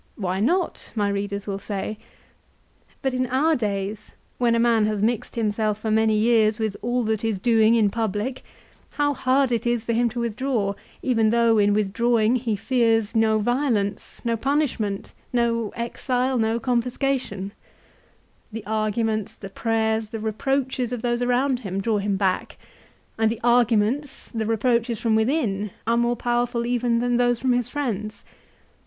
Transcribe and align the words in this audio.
Why 0.15 0.39
not? 0.39 0.91
my 0.95 1.09
readers 1.09 1.45
will 1.45 1.59
say. 1.59 1.99
But 3.03 3.13
in 3.13 3.27
our 3.27 3.55
days, 3.55 4.13
when 4.39 4.55
a 4.55 4.59
man 4.59 4.87
has 4.87 5.03
mixed 5.03 5.35
himself 5.35 5.77
for 5.77 5.91
many 5.91 6.15
years 6.17 6.57
with 6.57 6.75
all 6.81 7.03
that 7.03 7.23
is 7.23 7.37
doing 7.37 7.75
in 7.75 7.91
public, 7.91 8.43
how 8.97 9.13
hard 9.13 9.51
it 9.51 9.67
is 9.67 9.85
for 9.85 9.93
him 9.93 10.09
to 10.09 10.19
withdraw, 10.19 10.73
even 11.03 11.29
though 11.29 11.59
in 11.59 11.75
withdrawing 11.75 12.35
he 12.37 12.55
fears 12.55 13.15
no 13.15 13.37
violence, 13.37 14.23
no 14.25 14.35
punishment, 14.35 15.13
no 15.31 15.71
exile, 15.75 16.39
no 16.39 16.59
confisca 16.59 16.97
THE 16.97 17.05
WAR 17.05 17.13
BETWEEN 17.13 17.19
CAESAR 17.19 17.35
AND 17.35 17.51
POMPEY. 17.51 18.59
131 18.59 18.59
tion. 18.59 18.59
The 18.59 18.65
arguments, 18.65 19.35
the 19.35 19.49
prayers, 19.51 20.09
the 20.09 20.19
reproaches 20.19 20.91
of 20.91 21.03
those 21.03 21.21
around 21.21 21.59
him 21.59 21.79
draw 21.79 21.99
him 21.99 22.17
back; 22.17 22.57
and 23.19 23.29
the 23.29 23.39
arguments, 23.43 24.29
the 24.31 24.47
reproaches 24.47 24.99
from 24.99 25.13
within 25.13 25.69
are 25.85 25.95
more 25.95 26.15
powerful 26.15 26.65
even 26.65 26.97
than 26.97 27.17
those 27.17 27.37
from 27.37 27.53
his 27.53 27.69
friends. 27.69 28.25